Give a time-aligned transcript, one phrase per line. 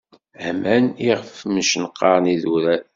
[0.47, 2.83] Aman iɣef mcenqaṛen idurar.